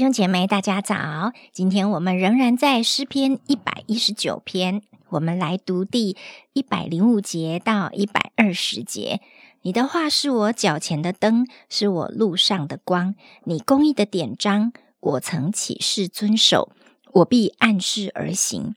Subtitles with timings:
[0.00, 1.34] 兄姐妹，大家早！
[1.52, 4.80] 今天我们仍然在诗篇一百一十九篇，
[5.10, 6.16] 我们来读第
[6.54, 9.20] 一百零五节到一百二十节。
[9.60, 13.14] 你的话是我脚前的灯，是我路上的光。
[13.44, 16.72] 你公义的典章，我曾起誓遵守，
[17.12, 18.74] 我必按事而行。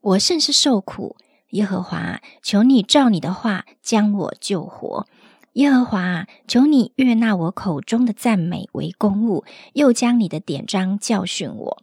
[0.00, 1.14] 我甚是受苦，
[1.50, 5.06] 耶和华，求你照你的话将我救活。
[5.54, 11.82] 耶和华，求你悦纳我口中的赞美为公物，又将你的典章教训我。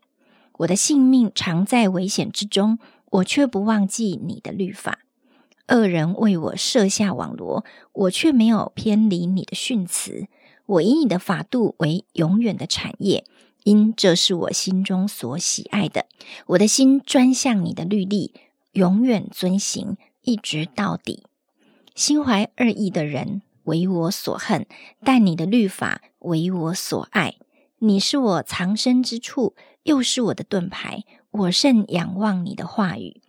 [0.58, 2.80] 我的性命常在危险之中，
[3.12, 5.00] 我却不忘记你的律法。
[5.70, 10.28] 恶人为我设下网罗，我却没有偏离你的训词。
[10.66, 13.24] 我以你的法度为永远的产业，
[13.64, 16.08] 因这是我心中所喜爱的。
[16.48, 18.34] 我的心专向你的律例，
[18.74, 21.24] 永远遵行，一直到底。
[21.96, 23.42] 心怀二意的人。
[23.64, 24.66] 为我所恨，
[25.04, 27.36] 但你的律法为我所爱。
[27.80, 31.04] 你是我藏身之处，又是我的盾牌。
[31.32, 33.22] 我甚仰望你的话语。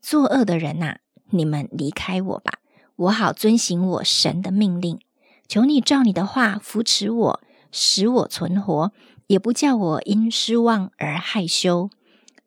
[0.00, 0.98] 作恶的人呐，
[1.30, 2.60] 你们离开我吧，
[2.96, 5.00] 我好遵行我神的命令。
[5.48, 8.92] 求你照你的话扶持我，使我存活，
[9.26, 11.90] 也不叫我因失望而害羞。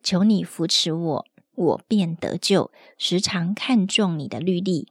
[0.02, 2.70] 求你扶持我，我便得救。
[2.96, 4.88] 时常看重你的律例。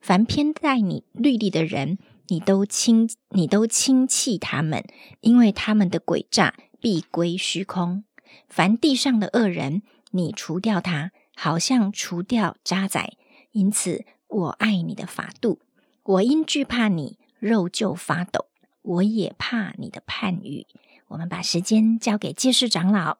[0.00, 4.84] 凡偏待你律例的人，你都轻你都轻弃他们，
[5.20, 8.04] 因为他们的诡诈必归虚空。
[8.48, 13.10] 凡地上的恶人，你除掉他，好像除掉渣滓。
[13.52, 15.60] 因此，我爱你的法度。
[16.04, 18.46] 我因惧怕你，肉就发抖。
[18.82, 20.66] 我也怕你的判语。
[21.08, 23.18] 我们把时间交给介世长老。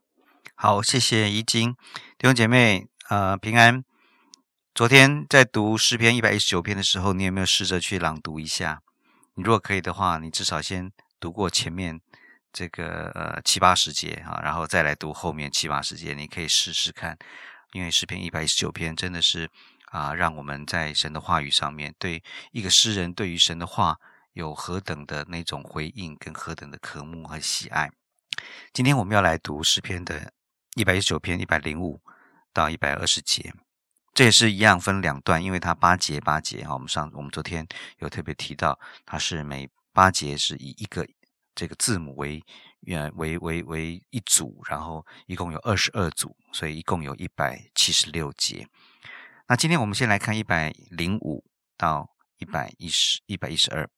[0.54, 1.72] 好，谢谢怡晶
[2.18, 3.84] 弟兄姐妹，呃，平安。
[4.78, 8.80] 昨天在读诗篇一百一十九篇的时候，你有没有试着去朗读一下？
[9.34, 12.00] 你如果可以的话，你至少先读过前面
[12.52, 17.18] 这个呃七八十节啊，然后再来读后面七八十节，你可以试试看。
[17.72, 19.50] 因为诗篇一百一十九篇真的是
[19.86, 22.22] 啊，让我们在神的话语上面，对
[22.52, 23.96] 一个诗人对于神的话
[24.34, 27.90] 有何等的那种回应，跟何等的渴慕和喜爱。
[28.72, 30.32] 今天我们要来读诗篇的
[30.76, 32.00] 一百一十九篇一百零五
[32.52, 33.52] 到一百二十节。
[34.18, 36.74] 这也是一样分两段，因为它八节八节哈。
[36.74, 37.64] 我们上我们昨天
[37.98, 41.06] 有特别提到，它是每八节是以一个
[41.54, 42.42] 这个字母为
[42.88, 48.66] 呃为为为一组，然后一共有二十二组，所以一共有一百七十六节。
[49.46, 51.44] 那今天我们先来看一百零五
[51.76, 53.88] 到一百一十一百一十二，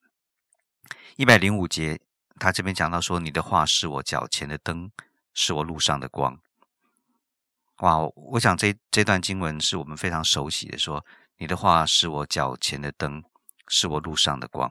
[1.17, 1.99] 一百零五节，
[2.39, 4.93] 他这边讲到说：“你的话是我脚前的灯，
[5.33, 6.39] 是我路上的光。”
[7.81, 10.77] 哇，我想这这段经文是我们非常熟悉的。
[10.79, 11.05] 说
[11.39, 13.23] 你的话是我脚前的灯，
[13.69, 14.71] 是我路上的光。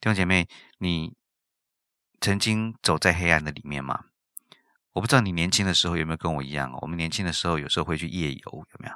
[0.00, 0.48] 弟兄姐妹，
[0.78, 1.14] 你
[2.20, 4.04] 曾经走在黑暗的里面吗？
[4.92, 6.72] 我不知道你年轻的时候有没有跟我一样。
[6.80, 8.94] 我们年轻的时候有时候会去夜游，有没有？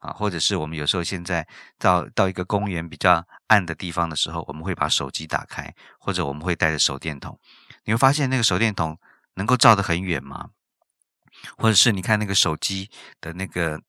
[0.00, 7.38] 啊，或者是我们有时候现在到到一个公园比较暗的地方的时候，我们会把手机打开，或者我们会带着手电筒。
[7.84, 8.98] 你会发现那个手电筒
[9.34, 10.50] 能够照得很远吗？
[11.56, 12.90] 或者是你看那个手机
[13.20, 13.80] 的那个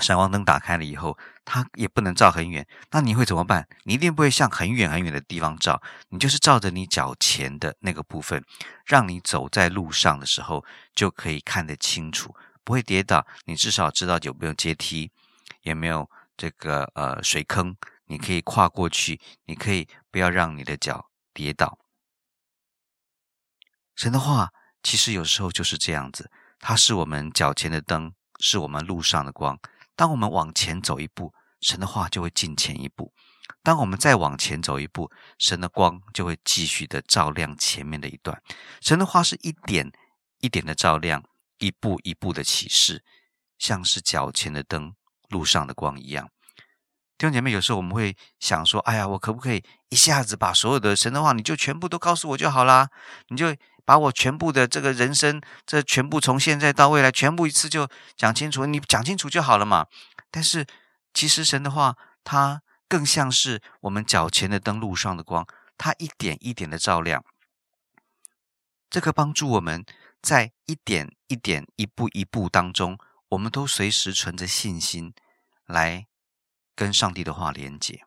[0.00, 3.66] 闪光灯打开了以后，它也不能照很远，那你会怎么办？
[3.84, 8.44] 你一定不会向很远很远的地方照，你就是照着你脚前的那个部分，
[8.84, 13.26] 让你走在路上的时候就可以看得清楚，不会跌倒。
[13.46, 15.10] 你至少知道有没有阶梯，
[15.62, 17.74] 有没有这个呃水坑，
[18.06, 21.78] 你可以跨过去，你可以不要让你的脚跌倒。
[23.96, 24.50] 神的话
[24.82, 26.30] 其实有时候就是这样子。
[26.60, 29.58] 它是我们脚前的灯，是我们路上的光。
[29.94, 33.12] 当我们往前走一步，神的话就会进前一步；
[33.62, 38.42] 当我们再往前走一步，神的光就会继续的照亮前面的一段。
[38.80, 39.90] 神的话是一点
[40.40, 41.24] 一点的照亮，
[41.58, 43.04] 一步一步的启示，
[43.58, 44.94] 像是脚前的灯，
[45.28, 46.30] 路上的光一样。
[47.18, 52.88] 弟兄姐妹，有时候我们会想说：“哎呀，我可不可以一下子把所有的神的话，你就全部都告诉我就好啦？
[53.28, 53.54] 你就。”
[53.88, 57.88] 把我全部的这个人生，这全部从现在到未来，全部一次就
[58.18, 59.86] 讲清楚，你讲清楚就好了嘛。
[60.30, 60.66] 但是
[61.14, 65.46] 其实神的话，它更像是我们脚前的灯路上的光，
[65.78, 67.24] 它一点一点的照亮，
[68.90, 69.86] 这个帮助我们
[70.20, 72.98] 在一点一点、一步一步当中，
[73.30, 75.14] 我们都随时存着信心
[75.64, 76.06] 来
[76.78, 78.00] 跟上帝的话连接。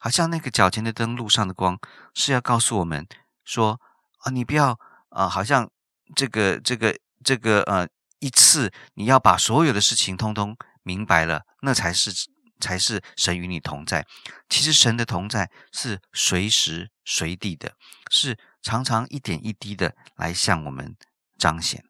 [0.00, 1.78] 好像那个脚前的灯路上的光，
[2.14, 3.06] 是要告诉我们
[3.44, 3.80] 说
[4.24, 4.78] 啊，你不要。
[5.10, 5.68] 啊，好像
[6.14, 7.88] 这个、这个、这个，呃，
[8.20, 12.12] 一次你要把所有的事情通通明白了，那才是
[12.60, 14.06] 才是神与你同在。
[14.48, 17.74] 其实神的同在是随时随地的，
[18.08, 20.94] 是常常一点一滴的来向我们
[21.36, 21.84] 彰显。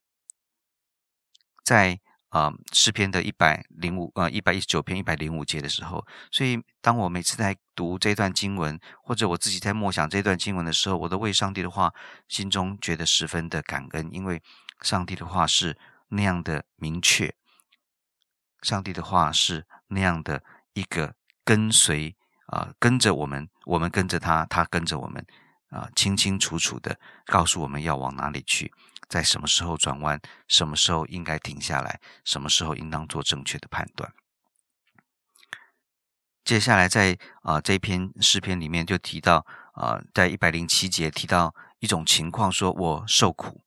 [1.63, 2.01] 在
[2.31, 11.93] 啊诗篇的一百零五呃一百一十九篇一百零五节的时候，所以当我每次在读这段经文，或者我自己在默想这段经文的时候，我都为上帝的话
[12.27, 14.43] 心中觉得十分的感恩，因为
[14.81, 15.77] 上帝的话是
[16.09, 17.35] 那样的明确，
[18.63, 20.43] 上帝的话是那样的
[20.73, 22.17] 一个跟随
[22.47, 25.25] 啊，跟着我们，我们跟着他，他跟着我们
[25.71, 28.73] 啊，清清楚楚的告诉我们要往哪里去。
[29.09, 30.21] 在什么时候转弯？
[30.47, 32.01] 什么时候应该停下来？
[32.25, 34.13] 什么时候应当做正确的判断？
[36.45, 39.45] 接下来，在啊这篇诗篇里面就提到
[39.75, 43.61] 啊，在一百零七节提到一种情况，说我受苦；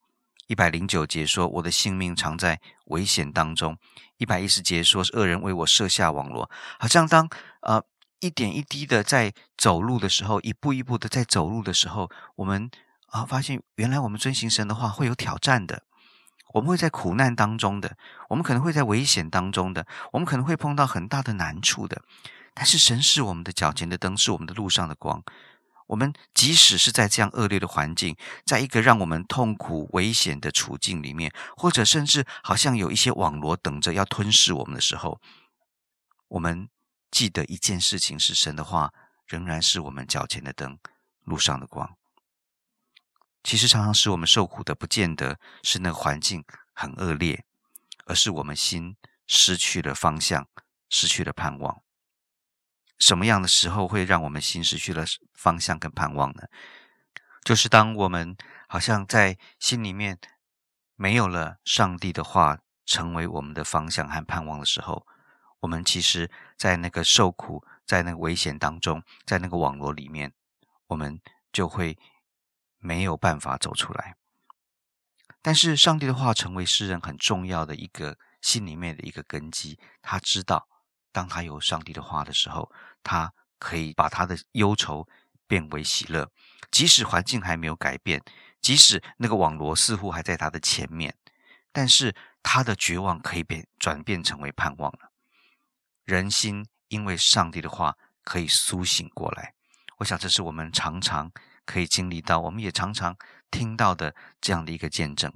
[0.48, 3.76] 一百零九节说我的性命常在危险当中；
[4.18, 6.50] 一百一十节说是恶人为我设下网罗。
[6.80, 7.30] 好像当
[7.62, 7.84] 呃
[8.26, 12.72] 一点一滴的在走路的时候，一步一步的在走路的时候，我们。
[13.14, 15.84] 啊，发现原来我们遵行神的话会有挑战的，
[16.56, 17.96] 我们会在苦难当中的，
[18.30, 22.02] 我们可能会在危险当中的，我们可能会碰到很大的难处的。
[22.56, 25.22] 但是神是我们的脚前的灯，是我们的路上的光。
[25.86, 28.18] 我们即使是在这样恶劣的环境，
[28.48, 35.22] 在一个让我们痛苦、危险的处境里面，或者甚至好像有一些网罗等着要吞噬我们的时候，
[36.30, 36.68] 我们
[37.14, 38.92] 记得一件事情：是神的话
[39.28, 40.80] 仍然是我们脚前的灯，
[41.22, 41.96] 路上的光。
[43.44, 46.44] 其实常常使我们受苦的，不见得是那个环境
[46.74, 47.46] 很恶劣，
[48.06, 50.48] 而是我们心失去了方向，
[50.90, 51.84] 失去了盼望。
[52.98, 55.06] 什么样的时候会让我们心失去了
[55.36, 56.48] 方向跟盼望呢？
[57.44, 58.36] 就是当我们
[58.68, 60.18] 好像在心里面
[60.96, 62.58] 没有了上帝的话
[62.88, 65.06] 成为我们的方向和盼望的时候，
[65.64, 70.32] 我们其实，在那个受苦、在那个危险当中，在那个网络里面，
[70.88, 71.20] 我们
[71.52, 71.98] 就会。
[72.86, 74.18] 没有办法走出来，
[75.42, 79.80] 但是上帝的话成为诗人很重要的一个心里面的一个根基。
[80.02, 80.68] 他知道，
[81.14, 82.70] 当他有上帝的话的时候，
[83.04, 85.08] 他可以把他的忧愁
[85.48, 86.30] 变为喜乐。
[86.72, 88.22] 即使环境还没有改变，
[88.60, 91.16] 即使那个网罗似乎还在他的前面，
[91.72, 95.13] 但是他的绝望可以变转变成为盼望了。
[96.06, 99.54] 人心因为上帝的话可以苏醒过来。
[99.98, 101.32] 我想，这是我们常常。
[101.66, 103.16] 可以经历到，我们也常常
[103.50, 105.34] 听到的这样的一个见证。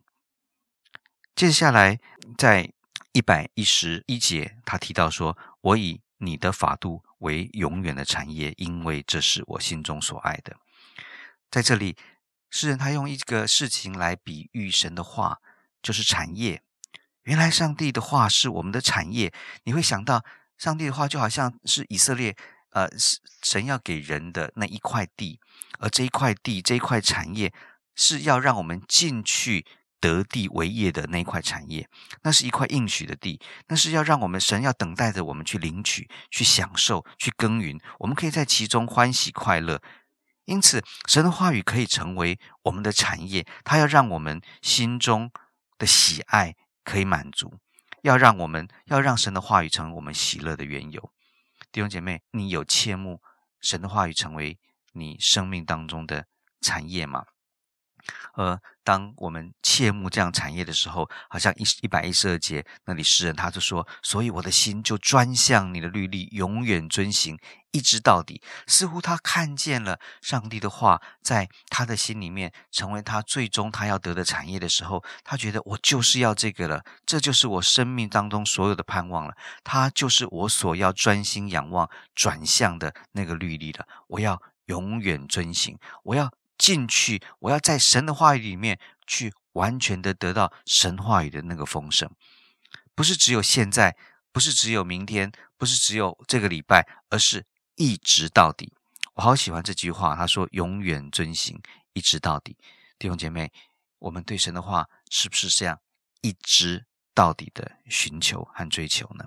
[1.33, 2.01] 接下来，
[2.37, 2.73] 在
[3.13, 10.57] 一百一十一节，他提到说：“我以你的法度为永远的产业，因为这是我心中所爱的。”
[11.49, 11.95] 在这里，
[12.49, 15.39] 诗人他用一个事情来比喻神的话，
[15.81, 16.61] 就是产业。
[17.23, 19.33] 原来上帝的话是我们的产业。
[19.63, 20.25] 你会想到，
[20.57, 22.35] 上帝的话就好像是以色列。
[22.71, 22.87] 呃，
[23.41, 25.39] 神要给人的那一块地，
[25.79, 27.51] 而这一块地、这一块产业，
[27.95, 29.65] 是要让我们进去
[29.99, 31.89] 得地为业的那一块产业。
[32.21, 33.39] 那是一块应许的地，
[33.69, 37.79] 那是要让我们神要等待着我们去领取、去享受、去耕耘。
[37.99, 39.81] 我们可以在其中欢喜快乐。
[40.45, 45.31] 因此，神的话语可以成为我们的产业，它要让我们心中
[45.79, 47.57] 的喜爱可以满足，
[48.07, 51.11] 要让我们要让神的话语成为我们喜乐的缘由。
[51.73, 53.21] 弟兄姐妹，你有切慕
[53.59, 54.57] 神的话语成为
[54.93, 56.25] 你生命当中的
[56.61, 57.25] 产业吗？
[58.33, 67.37] 而当我们切慕这样产业的时候，好像一一百一十二节那里诗人他就说：“所以我的心就专向你的律例，永远遵行，
[67.71, 83.85] 一直到底。”似乎他看见了上帝的话在他的心里面成为他最终他要得的产业的时候，他觉得我就是要这个了，这就是我生命当中所有的盼望了，他就是我所要专心仰望转向的那个律例了。
[84.07, 86.31] 我要永远遵行，我要。
[86.57, 92.09] 进去，我要在神的话语里面去完全的得到神话语的那个丰盛，
[92.95, 93.95] 不是只有现在，
[94.31, 97.45] 不是只有明天，不是只有这个礼拜，而是
[97.75, 98.73] 一直到底。
[99.13, 101.59] 我好喜欢这句话，他说：“永远遵行，
[101.93, 102.57] 一直到底。”
[102.99, 103.51] 弟兄姐妹，
[103.99, 105.79] 我们对神的话是不是这样
[106.21, 106.85] 一直
[107.15, 109.25] 到底的寻求和追求呢？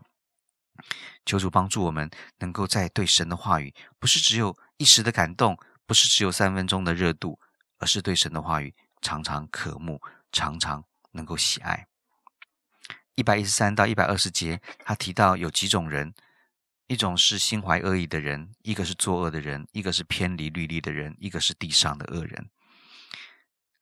[1.24, 2.08] 求主帮助我们，
[2.38, 5.58] 能够在对神的话语，不是只有一时的感动。
[5.90, 7.40] 不是只有三分钟的热度，
[7.78, 11.88] 而是对神的话语常常渴慕，常常能够喜爱。
[13.16, 16.14] 一百一十三到一百二十节，他提到有几种人：
[16.86, 22.48] 一种是心怀恶意的人，一个是作恶的人，一个是偏离律例的人，一个是地上的恶人。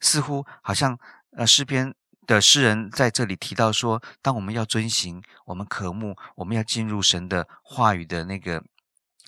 [0.01, 0.99] 似乎好像
[1.37, 1.95] 呃，诗篇
[2.27, 8.65] 的诗人在这里提到说，当我们要遵行，我们渴慕，我们要进入神的话语的那个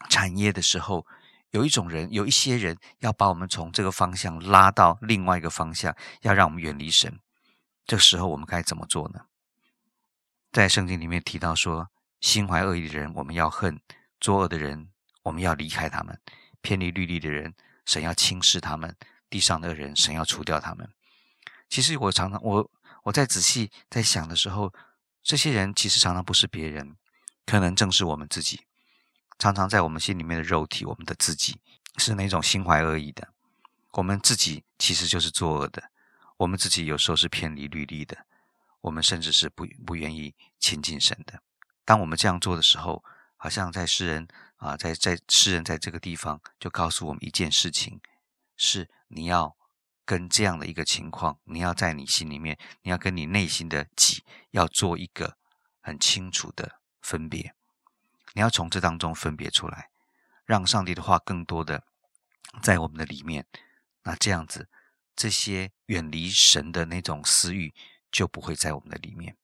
[0.08, 1.06] 产业的时候。
[1.50, 7.20] 有一种人，有一些人要把我们从这个方向拉到另外一个方向，要让我们远离神。
[7.86, 9.26] 这时候我们该怎么做呢？
[10.52, 11.90] 在圣经里面提到说，
[12.20, 13.76] 心怀恶意的人，我们要恨；
[14.20, 14.90] 作恶的人，
[15.24, 16.16] 我们要离开他们；
[16.60, 17.54] 偏离律例的人，
[17.84, 18.92] 神要轻视他们；
[19.28, 20.88] 地上的人，神要除掉他们。
[21.68, 22.70] 其实我常常，我
[23.04, 24.72] 我在仔细在想的时候，
[25.22, 26.96] 这些人其实常常不是别人，
[27.44, 28.60] 可能正是我们自己。
[29.40, 31.58] 常常在我们心里面的肉体，我们的自己
[31.96, 33.32] 是那种心怀恶意的。
[33.92, 35.90] 我们自己其实就是作恶的，
[36.36, 38.26] 我们自己有时候是偏离律例的。
[38.82, 41.42] 我们甚至是不不愿意亲近神的。
[41.86, 43.02] 当我们这样做的时候，
[43.38, 47.98] 好像在诗人啊，在在诗人在这个地方就告诉我们一件事情：
[48.58, 49.56] 是你要
[50.04, 55.38] 跟这样的一个情况，你要在你心里面，你要跟你内心的己要做一个
[55.80, 57.54] 很清楚的分别。
[58.34, 59.90] 你要从这当中分别出来，
[60.44, 61.84] 让上帝的话更多的
[62.62, 63.46] 在我们的里面。
[64.02, 64.68] 那这样子，
[65.14, 67.74] 这些远离神的那种私欲。
[68.12, 69.36] 就不会在我们的里面，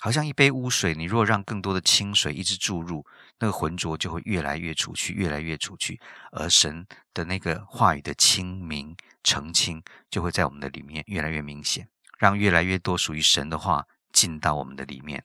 [0.00, 3.04] 好像一杯污水，你若让更多的清水一直注入，
[3.40, 6.00] 那个浑浊就会越来越出去，越来越出去，
[6.32, 15.22] 而神的那个话语的清明澄清，就会在我们的里面越来越明显，让越来越多属于神的话进到我们的里面，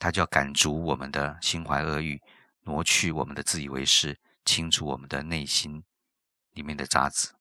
[0.00, 2.20] 他就要赶逐我们的心怀恶欲，
[2.64, 5.84] 挪去我们的自以为是，清除我们的内心
[6.52, 7.34] 里面的渣子。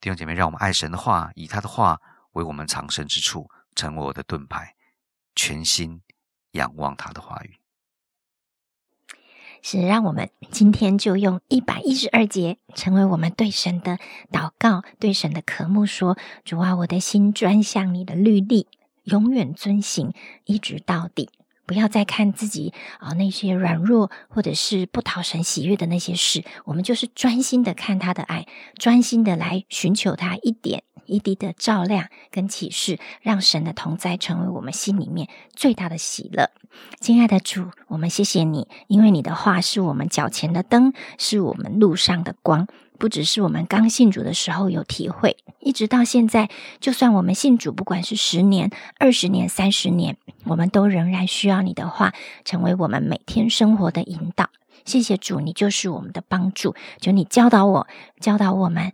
[0.00, 2.00] 弟兄姐妹，让我们爱神的话，以他的话
[2.32, 3.50] 为我们藏身之处。
[3.74, 4.74] 成为我的盾牌，
[5.34, 6.00] 全心
[6.52, 7.58] 仰望他的话语。
[9.60, 13.98] 是让我们今天就用一百一十二节，成为我们对神的
[14.32, 15.84] 祷告，对神的渴慕。
[15.84, 18.66] 说：主啊，我的心专向你的律例，
[19.04, 20.14] 永远遵行，
[20.46, 21.28] 一直到底。
[21.66, 28.46] 不要再看自己啊那些软弱或者是不讨神喜悦的那些事，我们就是专心的看他的爱，
[28.78, 30.84] 专心的来寻求他一点。
[31.06, 36.50] 一滴的照亮跟启示，让神的同在成为我们心里面最大的喜乐。
[37.00, 42.66] 亲爱的主，我们谢谢你，因为你的话是我们脚前的灯，是我们路上的光。
[42.98, 46.48] 不只是我们刚信主的时候有体会，一直到现在，
[46.80, 52.14] 就算我们信主，不管是十年、二十年、三十年，我们都仍然需要你的话，
[52.46, 54.48] 成为我们每天生活的引导。
[54.86, 56.74] 谢谢主，你就是我们的帮助。
[56.98, 57.86] 求你教导我，
[58.18, 58.92] 教导我们。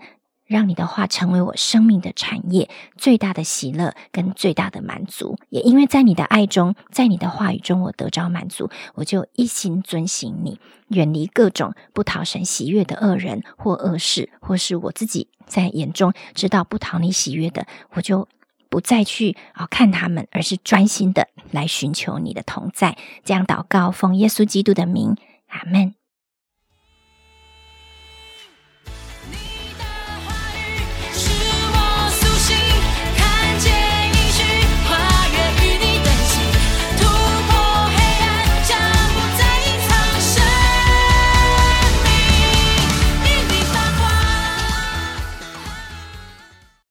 [0.52, 5.38] 让你的话成为我生命的产业，最大的喜乐跟最大的满足。
[5.48, 18.28] 也因为在你的爱中，在你的话语中，我得着满足，我就一心遵行你，远离各种不讨神喜悦的恶人或恶事，或是我自己在眼中知道不讨你喜悦的，我就
[18.68, 22.98] 不再去啊看他们，而是专心的来寻求你的同在。
[23.24, 25.16] 这样祷告，奉耶稣基督的名，
[25.48, 25.94] 阿门。